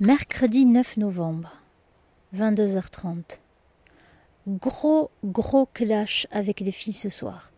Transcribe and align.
Mercredi 0.00 0.64
9 0.64 0.98
novembre, 0.98 1.60
22h30. 2.32 3.40
Gros, 4.46 5.10
gros 5.24 5.66
clash 5.66 6.28
avec 6.30 6.60
les 6.60 6.70
filles 6.70 6.92
ce 6.92 7.08
soir. 7.08 7.50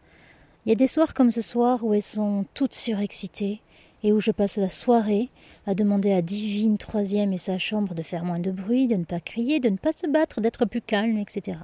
Il 0.65 0.71
y 0.71 0.73
a 0.73 0.75
des 0.75 0.87
soirs 0.87 1.13
comme 1.13 1.31
ce 1.31 1.43
soir 1.43 1.85
où 1.85 1.93
elles 1.93 2.01
sont 2.01 2.47
toutes 2.55 2.73
surexcitées 2.73 3.61
et 4.03 4.15
où 4.15 4.21
je 4.21 4.31
passe 4.31 4.57
la 4.57 4.71
soirée 4.71 5.29
à 5.67 5.75
demander 5.75 6.13
à 6.13 6.23
Divine 6.23 6.79
troisième 6.79 7.35
et 7.35 7.39
sa 7.39 7.59
chambre 7.59 7.95
de 7.95 8.03
faire 8.03 8.25
moins 8.25 8.39
de 8.39 8.51
bruit, 8.51 8.87
de 8.87 8.97
ne 8.97 9.05
pas 9.05 9.21
crier, 9.21 9.61
de 9.61 9.69
ne 9.69 9.77
pas 9.77 9.93
se 9.93 10.07
battre, 10.07 10.41
d'être 10.41 10.65
plus 10.65 10.81
calme, 10.81 11.19
etc. 11.19 11.59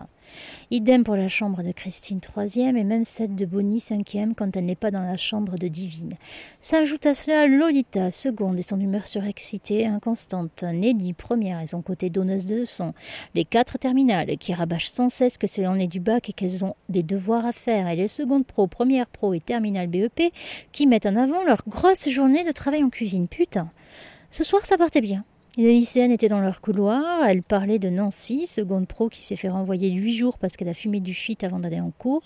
Idem 0.70 1.04
pour 1.04 1.16
la 1.16 1.28
chambre 1.28 1.62
de 1.62 1.72
Christine 1.72 2.20
troisième 2.20 2.76
et 2.76 2.84
même 2.84 3.04
celle 3.04 3.34
de 3.34 3.46
Bonnie 3.46 3.80
cinquième 3.80 4.34
quand 4.34 4.56
elle 4.56 4.64
n'est 4.64 4.74
pas 4.74 4.90
dans 4.90 5.02
la 5.02 5.16
chambre 5.16 5.58
de 5.58 5.68
Divine. 5.68 6.14
S'ajoute 6.60 7.06
à 7.06 7.14
cela 7.14 7.46
Lolita 7.46 8.10
seconde 8.10 8.58
et 8.58 8.62
son 8.62 8.80
humeur 8.80 9.06
surexcitée 9.06 9.86
inconstante, 9.86 10.62
Nelly 10.62 11.12
première 11.12 11.60
et 11.60 11.66
son 11.66 11.82
côté 11.82 12.10
donneuse 12.10 12.46
de 12.46 12.56
leçons, 12.56 12.94
les 13.34 13.44
quatre 13.44 13.78
terminales 13.78 14.36
qui 14.38 14.54
rabâchent 14.54 14.90
sans 14.90 15.08
cesse 15.08 15.38
que 15.38 15.46
c'est 15.46 15.62
l'année 15.62 15.88
du 15.88 16.00
bac 16.00 16.28
et 16.30 16.32
qu'elles 16.32 16.64
ont 16.64 16.74
des 16.88 17.02
devoirs 17.02 17.46
à 17.46 17.52
faire, 17.52 17.88
et 17.88 17.96
les 17.96 18.08
secondes 18.08 18.46
pro, 18.46 18.66
première 18.66 19.06
pro 19.06 19.34
et 19.34 19.40
terminale 19.40 19.86
BEP 19.86 20.32
qui 20.72 20.86
mettent 20.86 21.06
en 21.06 21.16
avant 21.16 21.44
leur 21.44 21.62
grosse 21.66 22.08
journée 22.08 22.44
de 22.44 22.52
travail 22.52 22.82
en 22.82 22.90
cuisine. 22.90 23.28
Putain 23.28 23.70
ce 24.30 24.44
soir, 24.44 24.66
ça 24.66 24.76
partait 24.76 25.00
bien. 25.00 25.24
Les 25.56 25.72
lycéennes 25.72 26.12
étaient 26.12 26.28
dans 26.28 26.40
leur 26.40 26.60
couloir, 26.60 27.24
elles 27.24 27.42
parlaient 27.42 27.78
de 27.78 27.88
Nancy, 27.88 28.46
seconde 28.46 28.86
pro 28.86 29.08
qui 29.08 29.22
s'est 29.22 29.36
fait 29.36 29.48
renvoyer 29.48 29.90
huit 29.90 30.14
jours 30.14 30.36
parce 30.36 30.54
qu'elle 30.54 30.68
a 30.68 30.74
fumé 30.74 31.00
du 31.00 31.14
shit 31.14 31.44
avant 31.44 31.58
d'aller 31.58 31.80
en 31.80 31.92
cours. 31.98 32.24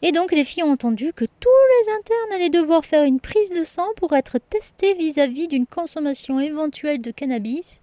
Et 0.00 0.12
donc 0.12 0.30
les 0.30 0.44
filles 0.44 0.62
ont 0.62 0.70
entendu 0.70 1.12
que 1.12 1.24
tous 1.24 1.48
les 1.48 1.92
internes 1.92 2.32
allaient 2.36 2.50
devoir 2.50 2.84
faire 2.84 3.02
une 3.02 3.18
prise 3.18 3.50
de 3.50 3.64
sang 3.64 3.88
pour 3.96 4.12
être 4.14 4.38
testés 4.38 4.94
vis-à-vis 4.94 5.48
d'une 5.48 5.66
consommation 5.66 6.38
éventuelle 6.38 7.00
de 7.00 7.10
cannabis. 7.10 7.80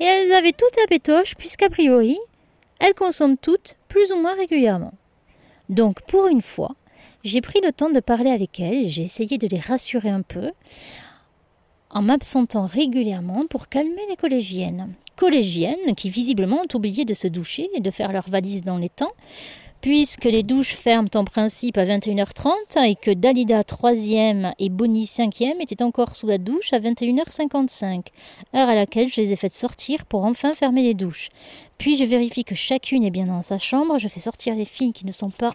Et 0.00 0.04
elles 0.04 0.32
avaient 0.32 0.52
tout 0.52 0.64
à 0.82 0.88
pétoche, 0.88 1.36
puisqu'a 1.36 1.68
priori, 1.68 2.18
elles 2.80 2.94
consomment 2.94 3.36
toutes 3.36 3.76
plus 3.86 4.10
ou 4.10 4.20
moins 4.20 4.34
régulièrement. 4.34 4.94
Donc 5.68 6.02
pour 6.08 6.26
une 6.26 6.42
fois, 6.42 6.74
j'ai 7.22 7.40
pris 7.40 7.60
le 7.60 7.72
temps 7.72 7.90
de 7.90 8.00
parler 8.00 8.30
avec 8.30 8.58
elles, 8.58 8.88
j'ai 8.88 9.02
essayé 9.02 9.38
de 9.38 9.46
les 9.46 9.60
rassurer 9.60 10.10
un 10.10 10.22
peu, 10.22 10.50
en 11.92 12.02
m'absentant 12.02 12.66
régulièrement 12.66 13.40
pour 13.48 13.68
calmer 13.68 14.02
les 14.08 14.16
collégiennes. 14.16 14.94
Collégiennes 15.16 15.94
qui 15.96 16.10
visiblement 16.10 16.62
ont 16.62 16.76
oublié 16.76 17.04
de 17.04 17.14
se 17.14 17.28
doucher 17.28 17.68
et 17.74 17.80
de 17.80 17.90
faire 17.90 18.12
leurs 18.12 18.28
valises 18.28 18.64
dans 18.64 18.78
les 18.78 18.88
temps, 18.88 19.12
puisque 19.82 20.26
les 20.26 20.44
douches 20.44 20.76
ferment 20.76 21.10
en 21.14 21.24
principe 21.24 21.76
à 21.76 21.84
21h30 21.84 22.84
et 22.84 22.94
que 22.94 23.10
Dalida 23.10 23.62
3e 23.62 24.52
et 24.60 24.68
Bonnie 24.68 25.06
5e 25.06 25.60
étaient 25.60 25.82
encore 25.82 26.14
sous 26.14 26.28
la 26.28 26.38
douche 26.38 26.72
à 26.72 26.78
21h55, 26.78 28.06
heure 28.54 28.68
à 28.68 28.76
laquelle 28.76 29.12
je 29.12 29.20
les 29.20 29.32
ai 29.32 29.36
faites 29.36 29.52
sortir 29.52 30.06
pour 30.06 30.24
enfin 30.24 30.52
fermer 30.52 30.84
les 30.84 30.94
douches. 30.94 31.30
Puis 31.78 31.96
je 31.96 32.04
vérifie 32.04 32.44
que 32.44 32.54
chacune 32.54 33.02
est 33.02 33.10
bien 33.10 33.26
dans 33.26 33.42
sa 33.42 33.58
chambre, 33.58 33.98
je 33.98 34.06
fais 34.06 34.20
sortir 34.20 34.54
les 34.54 34.64
filles 34.64 34.92
qui 34.92 35.04
ne 35.04 35.10
sont 35.10 35.30
pas 35.30 35.52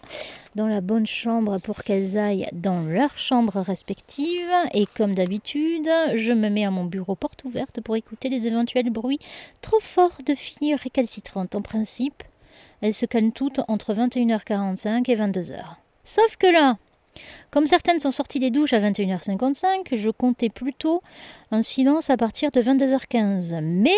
dans 0.56 0.66
la 0.66 0.82
bonne 0.82 1.06
chambre 1.06 1.56
pour 1.56 1.82
qu'elles 1.82 2.18
aillent 2.18 2.50
dans 2.52 2.82
leur 2.82 3.16
chambre 3.16 3.58
respective. 3.60 4.50
Et 4.74 4.84
comme 4.94 5.14
d'habitude, 5.14 5.88
je 6.16 6.34
me 6.34 6.50
mets 6.50 6.66
à 6.66 6.70
mon 6.70 6.84
bureau 6.84 7.14
porte 7.14 7.44
ouverte 7.44 7.80
pour 7.80 7.96
écouter 7.96 8.28
les 8.28 8.46
éventuels 8.46 8.90
bruits 8.90 9.20
trop 9.62 9.80
forts 9.80 10.18
de 10.26 10.34
filles 10.34 10.74
récalcitrantes 10.74 11.54
en 11.54 11.62
principe 11.62 12.22
elles 12.80 12.94
se 12.94 13.06
calment 13.06 13.32
toutes 13.32 13.60
entre 13.68 13.94
21h45 13.94 15.10
et 15.10 15.16
22h. 15.16 15.60
Sauf 16.04 16.36
que 16.36 16.46
là, 16.46 16.76
comme 17.50 17.66
certaines 17.66 18.00
sont 18.00 18.10
sorties 18.10 18.38
des 18.38 18.50
douches 18.50 18.72
à 18.72 18.80
21h55, 18.80 19.96
je 19.96 20.10
comptais 20.10 20.48
plutôt 20.48 21.02
un 21.50 21.62
silence 21.62 22.10
à 22.10 22.16
partir 22.18 22.50
de 22.50 22.60
22h15. 22.60 23.60
Mais 23.62 23.90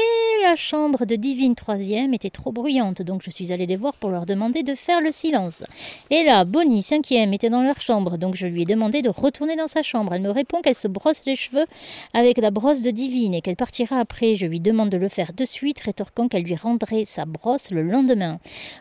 la 0.44 0.54
chambre 0.54 1.04
de 1.04 1.16
Divine 1.16 1.56
troisième 1.56 2.14
était 2.14 2.30
trop 2.30 2.52
bruyante, 2.52 3.02
donc 3.02 3.22
je 3.24 3.30
suis 3.30 3.52
allée 3.52 3.66
les 3.66 3.76
voir 3.76 3.94
pour 3.94 4.10
leur 4.10 4.24
demander 4.24 4.62
de 4.62 4.74
faire 4.76 5.00
le 5.00 5.10
silence. 5.10 5.64
Et 6.10 6.22
là, 6.22 6.44
Bonnie 6.44 6.82
cinquième 6.82 7.34
était 7.34 7.50
dans 7.50 7.62
leur 7.62 7.80
chambre, 7.80 8.18
donc 8.18 8.36
je 8.36 8.46
lui 8.46 8.62
ai 8.62 8.64
demandé 8.66 9.02
de 9.02 9.08
retourner 9.08 9.56
dans 9.56 9.66
sa 9.66 9.82
chambre. 9.82 10.14
Elle 10.14 10.22
me 10.22 10.30
répond 10.30 10.60
qu'elle 10.62 10.76
se 10.76 10.86
brosse 10.86 11.22
les 11.26 11.34
cheveux 11.34 11.66
avec 12.14 12.38
la 12.38 12.52
brosse 12.52 12.82
de 12.82 12.90
Divine 12.90 13.34
et 13.34 13.40
qu'elle 13.40 13.56
partira 13.56 13.98
après. 13.98 14.36
Je 14.36 14.46
lui 14.46 14.60
demande 14.60 14.90
de 14.90 14.96
le 14.96 15.08
faire 15.08 15.32
de 15.32 15.44
suite, 15.44 15.80
rétorquant 15.80 16.28
qu'elle 16.28 16.44
lui 16.44 16.56
rendrait 16.56 17.04
sa 17.04 17.24
brosse 17.24 17.70
le 17.72 17.82
lendemain. 17.82 18.38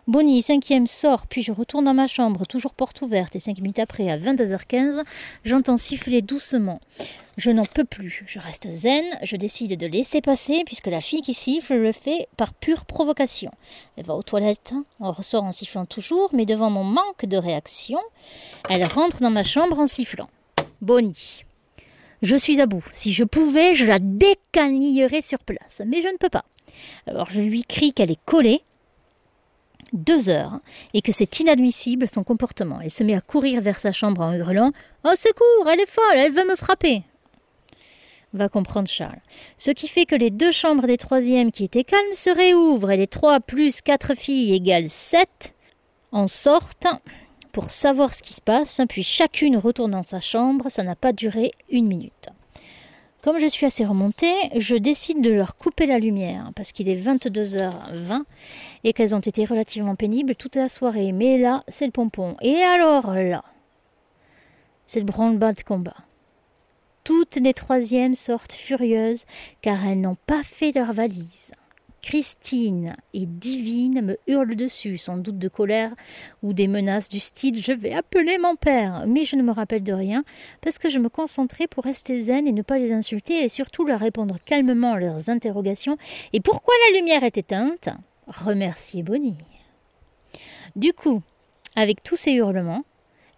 Bonnie 0.08 0.44
cinquième 0.44 0.86
sort, 0.86 1.26
puis 1.26 1.42
je 1.42 1.52
retourne 1.52 1.86
dans 1.86 1.96
ma 1.96 2.08
chambre, 2.08 2.46
toujours 2.46 2.76
porte 2.76 3.02
ouverte, 3.02 3.36
et 3.36 3.40
cinq 3.40 3.58
minutes 3.58 3.80
après, 3.80 4.10
à 4.10 4.18
22h15, 4.18 5.02
j'entends 5.44 5.78
siffler 5.78 6.22
doucement. 6.22 6.80
Je 7.40 7.52
n'en 7.52 7.64
peux 7.64 7.86
plus. 7.86 8.26
Je 8.28 8.38
reste 8.38 8.70
zen, 8.70 9.06
je 9.24 9.38
décide 9.38 9.78
de 9.78 9.88
laisser 9.88 10.20
passer 10.20 10.64
puisque 10.66 10.88
la 10.88 11.00
fille 11.00 11.22
qui 11.22 11.34
siffle 11.34 11.74
le 11.74 11.94
fait 11.94 12.28
par 12.36 12.54
pure 12.54 12.84
provocation. 12.84 13.50
Elle 13.96 14.06
va 14.06 14.16
aux 14.16 14.24
toilettes, 14.24 14.74
on 15.00 15.14
ressort 15.14 15.46
en 15.46 15.54
sifflant 15.54 15.86
toujours, 15.86 16.32
mais 16.34 16.46
devant 16.46 16.70
mon 16.70 16.84
manque 16.84 17.24
de 17.24 17.38
réaction, 17.38 18.00
elle 18.70 18.86
rentre 18.86 19.22
dans 19.22 19.30
ma 19.30 19.46
chambre 19.46 19.80
en 19.80 19.88
sifflant. 19.88 20.30
Bonnie. 20.82 21.46
Je 22.22 22.36
suis 22.36 22.60
à 22.60 22.66
bout. 22.66 22.84
Si 22.92 23.14
je 23.14 23.24
pouvais, 23.24 23.74
je 23.74 23.86
la 23.86 24.00
décanillerais 24.00 25.22
sur 25.22 25.40
place. 25.40 25.82
Mais 25.88 26.02
je 26.02 26.10
ne 26.10 26.18
peux 26.18 26.28
pas. 26.28 26.44
Alors 27.08 27.30
je 27.30 27.40
lui 27.40 27.64
crie 27.64 27.94
qu'elle 27.94 28.12
est 28.12 28.20
collée, 28.26 28.64
deux 29.94 30.30
heures 30.30 30.60
et 30.94 31.02
que 31.02 31.14
c'est 31.14 31.40
inadmissible 31.40 32.10
son 32.10 32.26
comportement. 32.26 32.82
Elle 32.82 32.92
se 32.92 33.06
met 33.06 33.16
à 33.16 33.22
courir 33.22 33.62
vers 33.62 33.80
sa 33.80 33.94
chambre 33.94 34.20
en 34.24 34.34
hurlant 34.34 34.74
Au 35.06 35.16
secours, 35.16 35.70
elle 35.70 35.80
est 35.80 35.90
folle, 35.90 36.18
elle 36.18 36.34
veut 36.34 36.46
me 36.46 36.58
frapper 36.58 37.04
va 38.34 38.50
comprendre 38.50 38.88
Charles. 38.88 39.22
Ce 39.58 39.72
qui 39.72 39.88
fait 39.88 40.06
que 40.06 40.16
les 40.16 40.30
deux 40.30 40.52
chambres 40.52 40.88
des 40.88 40.98
troisièmes 40.98 41.52
qui 41.52 41.64
étaient 41.64 41.84
calmes 41.84 42.14
se 42.14 42.30
réouvrent 42.30 42.92
et 42.92 42.98
les 42.98 43.08
trois 43.08 43.40
plus 43.40 43.82
quatre 43.82 44.16
filles 44.16 44.54
égale 44.54 44.88
sept 44.88 45.56
en 46.12 46.28
sortent 46.28 46.88
pour 47.52 47.72
savoir 47.72 48.14
ce 48.14 48.22
qui 48.22 48.34
se 48.34 48.42
passe, 48.42 48.80
puis 48.88 49.04
chacune 49.04 49.58
retourne 49.58 49.92
dans 49.92 50.04
sa 50.04 50.20
chambre, 50.20 50.70
ça 50.70 50.84
n'a 50.84 50.96
pas 50.96 51.14
duré 51.14 51.52
une 51.70 51.88
minute. 51.88 52.30
Comme 53.22 53.40
je 53.40 53.48
suis 53.48 53.66
assez 53.66 53.84
remontée, 53.84 54.34
je 54.56 54.76
décide 54.76 55.22
de 55.22 55.30
leur 55.30 55.58
couper 55.58 55.86
la 55.86 56.00
lumière, 56.00 56.52
parce 56.56 56.72
qu'il 56.72 56.88
est 56.88 56.96
22h20 56.96 58.22
et 58.86 58.94
qu'elles 58.94 59.14
ont 59.14 59.20
été 59.20 59.44
relativement 59.44 59.96
pénibles 59.96 60.36
toute 60.36 60.56
la 60.56 60.70
soirée. 60.70 61.12
Mais 61.12 61.38
là, 61.38 61.64
c'est 61.68 61.86
le 61.86 61.92
pompon. 61.92 62.38
Et 62.42 62.62
alors 62.62 63.14
là, 63.14 63.44
c'est 64.86 65.00
le 65.00 65.06
branle-bas 65.06 65.52
de 65.52 65.62
combat. 65.64 65.98
Toutes 67.04 67.36
les 67.38 67.54
troisièmes 67.54 68.16
sortent 68.16 68.54
furieuses 68.54 69.26
car 69.62 69.86
elles 69.86 70.02
n'ont 70.02 70.18
pas 70.28 70.44
fait 70.44 70.72
leur 70.74 70.94
valise. 70.94 71.52
Christine 72.02 72.96
et 73.14 73.26
Divine 73.26 74.02
me 74.02 74.18
hurlent 74.28 74.56
dessus, 74.56 74.98
sans 74.98 75.18
doute 75.18 75.38
de 75.38 75.48
colère 75.48 75.94
ou 76.44 76.54
des 76.54 76.68
menaces 76.68 77.10
du 77.10 77.20
style 77.20 77.62
Je 77.62 77.74
vais 77.74 77.94
appeler 77.94 78.38
mon 78.38 78.56
père. 78.56 79.04
Mais 79.08 79.26
je 79.26 79.36
ne 79.36 79.44
me 79.44 79.52
rappelle 79.52 79.84
de 79.84 79.94
rien, 79.94 80.24
parce 80.62 80.80
que 80.80 80.90
je 80.90 81.00
me 81.00 81.10
concentrais 81.10 81.68
pour 81.68 81.84
rester 81.84 82.20
zen 82.24 82.48
et 82.48 82.52
ne 82.52 82.62
pas 82.62 82.78
les 82.78 82.92
insulter 82.92 83.44
et 83.44 83.50
surtout 83.50 83.86
leur 83.86 84.00
répondre 84.00 84.38
calmement 84.44 84.94
à 84.94 85.00
leurs 85.00 85.30
interrogations. 85.30 85.98
Et 86.34 86.40
pourquoi 86.40 86.74
la 86.88 86.98
lumière 86.98 87.24
est 87.24 87.38
éteinte? 87.38 87.90
Remercier 88.28 89.04
Bonnie. 89.04 89.38
Du 90.76 90.94
coup, 90.94 91.22
avec 91.76 92.04
tous 92.04 92.16
ces 92.16 92.32
hurlements, 92.32 92.84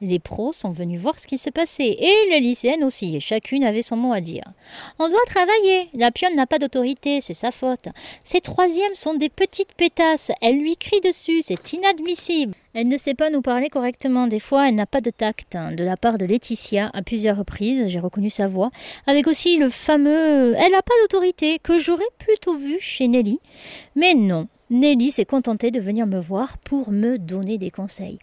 les 0.01 0.19
pros 0.19 0.51
sont 0.51 0.71
venus 0.71 0.99
voir 0.99 1.19
ce 1.19 1.27
qui 1.27 1.37
se 1.37 1.49
passait, 1.49 1.95
et 1.99 2.29
les 2.29 2.39
lycéennes 2.39 2.83
aussi, 2.83 3.15
et 3.15 3.19
chacune 3.19 3.63
avait 3.63 3.81
son 3.81 3.95
mot 3.95 4.13
à 4.13 4.19
dire. 4.19 4.43
On 4.99 5.07
doit 5.07 5.19
travailler, 5.27 5.89
la 5.93 6.11
pionne 6.11 6.35
n'a 6.35 6.47
pas 6.47 6.59
d'autorité, 6.59 7.21
c'est 7.21 7.33
sa 7.33 7.51
faute. 7.51 7.87
Ces 8.23 8.41
troisièmes 8.41 8.95
sont 8.95 9.13
des 9.13 9.29
petites 9.29 9.73
pétasses, 9.75 10.31
elle 10.41 10.57
lui 10.57 10.75
crie 10.75 11.01
dessus, 11.01 11.41
c'est 11.43 11.73
inadmissible. 11.73 12.55
Elle 12.73 12.87
ne 12.87 12.97
sait 12.97 13.13
pas 13.13 13.29
nous 13.29 13.41
parler 13.41 13.69
correctement, 13.69 14.27
des 14.27 14.39
fois 14.39 14.67
elle 14.67 14.75
n'a 14.75 14.85
pas 14.85 15.01
de 15.01 15.11
tact. 15.11 15.57
De 15.75 15.83
la 15.83 15.97
part 15.97 16.17
de 16.17 16.25
Laetitia, 16.25 16.89
à 16.93 17.01
plusieurs 17.01 17.37
reprises, 17.37 17.87
j'ai 17.87 17.99
reconnu 17.99 18.29
sa 18.29 18.47
voix, 18.47 18.71
avec 19.05 19.27
aussi 19.27 19.57
le 19.57 19.69
fameux 19.69 20.55
Elle 20.57 20.71
n'a 20.71 20.81
pas 20.81 20.93
d'autorité, 21.01 21.59
que 21.59 21.77
j'aurais 21.77 22.03
plutôt 22.17 22.55
vu 22.55 22.77
chez 22.79 23.07
Nelly. 23.07 23.39
Mais 23.95 24.13
non, 24.13 24.47
Nelly 24.69 25.11
s'est 25.11 25.25
contentée 25.25 25.69
de 25.69 25.81
venir 25.81 26.07
me 26.07 26.21
voir 26.21 26.57
pour 26.59 26.91
me 26.91 27.17
donner 27.17 27.57
des 27.57 27.71
conseils. 27.71 28.19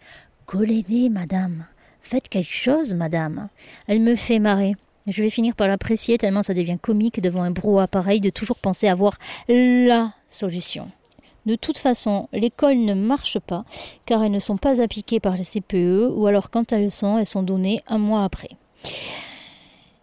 Madame. 1.11 1.67
Faites 2.01 2.29
quelque 2.29 2.53
chose, 2.53 2.95
madame. 2.95 3.49
Elle 3.87 4.01
me 4.01 4.15
fait 4.15 4.39
marrer. 4.39 4.77
Je 5.07 5.23
vais 5.23 5.31
finir 5.31 5.55
par 5.55 5.69
l'apprécier 5.69 6.17
tellement 6.17 6.43
ça 6.43 6.55
devient 6.55 6.79
comique 6.81 7.21
devant 7.21 7.43
un 7.43 7.51
brouhaha 7.51 7.87
pareil 7.87 8.21
de 8.21 8.31
toujours 8.31 8.59
penser 8.59 8.89
avoir 8.89 9.19
la 9.49 10.13
solution. 10.29 10.91
De 11.45 11.55
toute 11.55 11.79
façon, 11.79 12.29
l'école 12.33 12.79
ne 12.79 12.95
marche 12.95 13.39
pas 13.39 13.65
car 14.07 14.25
elles 14.25 14.33
ne 14.33 14.39
sont 14.39 14.57
pas 14.57 14.81
appliquées 14.81 15.21
par 15.21 15.37
la 15.37 15.45
CPE 15.45 16.11
ou 16.15 16.27
alors 16.27 16.51
quand 16.51 16.73
elles 16.73 16.91
sont, 16.91 17.19
elles 17.19 17.27
sont 17.27 17.43
données 17.43 17.83
un 17.87 17.99
mois 17.99 18.25
après. 18.25 18.51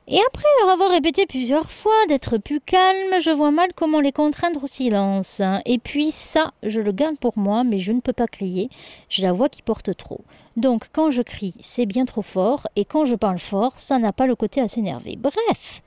Et 0.08 0.20
après 0.28 0.44
leur 0.62 0.74
avoir 0.74 0.92
répété 0.92 1.26
plusieurs 1.26 1.72
fois 1.72 2.06
d'être 2.08 2.38
plus 2.38 2.60
calme, 2.62 3.20
je 3.22 3.32
vois 3.32 3.50
mal 3.50 3.70
comment 3.76 4.02
les 4.02 4.12
contraindre 4.12 4.64
au 4.64 4.68
silence. 4.68 5.42
Et 5.66 5.80
puis 5.80 6.12
ça, 6.12 6.54
je 6.62 6.80
le 6.80 6.92
garde 6.92 7.18
pour 7.18 7.40
moi, 7.40 7.64
mais 7.64 7.80
je 7.80 7.92
ne 7.92 8.02
peux 8.02 8.14
pas 8.14 8.28
crier. 8.28 8.70
J'ai 9.10 9.24
la 9.24 9.34
voix 9.34 9.50
qui 9.50 9.64
porte 9.64 9.98
trop. 9.98 10.22
Donc 10.58 10.90
quand 10.94 11.10
je 11.10 11.24
crie, 11.24 11.56
c'est 11.60 11.88
bien 11.88 12.06
trop 12.06 12.22
fort, 12.22 12.68
et 12.76 12.86
quand 12.86 13.06
je 13.06 13.16
parle 13.16 13.40
fort, 13.40 13.80
ça 13.80 13.98
n'a 13.98 14.14
pas 14.14 14.28
le 14.28 14.36
côté 14.36 14.62
à 14.62 14.68
s'énerver. 14.68 15.18
Bref, 15.18 15.82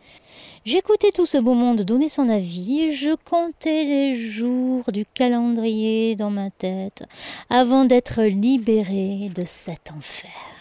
J'écoutais 0.65 1.13
tout 1.13 1.25
ce 1.25 1.39
beau 1.39 1.55
monde 1.55 1.83
donner 1.83 2.11
son 2.11 2.29
avis 2.29 2.95
je 2.95 3.15
comptais 3.15 3.85
les 3.85 4.17
jours 4.17 4.93
du 4.93 5.07
calendrier 5.07 6.15
dans 6.15 6.29
ma 6.29 6.51
tête 6.51 7.05
avant 7.49 7.85
d'être 7.87 8.23
libérée 8.23 9.31
de 9.35 9.45
cet 9.45 9.91
enfer. 9.97 10.58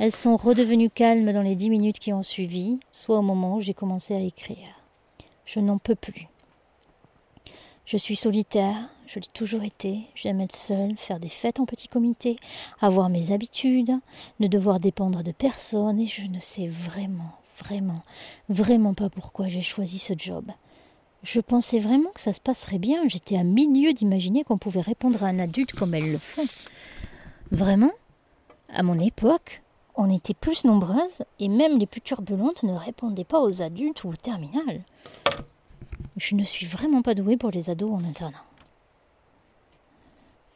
Elles 0.00 0.12
sont 0.12 0.34
redevenues 0.34 0.88
calmes 0.88 1.30
dans 1.30 1.42
les 1.42 1.54
dix 1.54 1.68
minutes 1.68 1.98
qui 1.98 2.14
ont 2.14 2.22
suivi, 2.22 2.80
soit 2.90 3.18
au 3.18 3.22
moment 3.22 3.56
où 3.56 3.60
j'ai 3.60 3.74
commencé 3.74 4.14
à 4.14 4.20
écrire. 4.20 4.80
Je 5.44 5.60
n'en 5.60 5.76
peux 5.76 5.94
plus. 5.94 6.26
Je 7.84 7.98
suis 7.98 8.16
solitaire, 8.16 8.88
je 9.06 9.18
l'ai 9.18 9.26
toujours 9.34 9.62
été, 9.62 10.00
j'aime 10.14 10.40
être 10.40 10.56
seule, 10.56 10.96
faire 10.96 11.20
des 11.20 11.28
fêtes 11.28 11.60
en 11.60 11.66
petit 11.66 11.86
comité, 11.86 12.36
avoir 12.80 13.10
mes 13.10 13.30
habitudes, 13.30 13.92
ne 14.38 14.46
devoir 14.46 14.80
dépendre 14.80 15.22
de 15.22 15.32
personne, 15.32 16.00
et 16.00 16.06
je 16.06 16.22
ne 16.28 16.40
sais 16.40 16.66
vraiment, 16.66 17.34
vraiment, 17.58 18.02
vraiment 18.48 18.94
pas 18.94 19.10
pourquoi 19.10 19.48
j'ai 19.48 19.60
choisi 19.60 19.98
ce 19.98 20.14
job. 20.16 20.50
Je 21.24 21.40
pensais 21.40 21.78
vraiment 21.78 22.08
que 22.14 22.22
ça 22.22 22.32
se 22.32 22.40
passerait 22.40 22.78
bien, 22.78 23.06
j'étais 23.06 23.36
à 23.36 23.44
milieu 23.44 23.92
d'imaginer 23.92 24.44
qu'on 24.44 24.56
pouvait 24.56 24.80
répondre 24.80 25.22
à 25.22 25.26
un 25.26 25.38
adulte 25.40 25.74
comme 25.74 25.92
elles 25.92 26.10
le 26.10 26.18
font. 26.18 26.46
Vraiment? 27.50 27.92
À 28.72 28.82
mon 28.82 28.98
époque, 28.98 29.62
on 29.94 30.10
était 30.10 30.34
plus 30.34 30.64
nombreuses 30.64 31.24
et 31.38 31.48
même 31.48 31.78
les 31.78 31.86
plus 31.86 32.00
turbulentes 32.00 32.62
ne 32.62 32.72
répondaient 32.72 33.24
pas 33.24 33.40
aux 33.40 33.62
adultes 33.62 34.04
ou 34.04 34.10
au 34.10 34.16
terminal. 34.16 34.82
Je 36.16 36.34
ne 36.34 36.44
suis 36.44 36.66
vraiment 36.66 37.02
pas 37.02 37.14
douée 37.14 37.36
pour 37.36 37.50
les 37.50 37.70
ados 37.70 37.92
en 37.92 38.04
internat. 38.04 38.44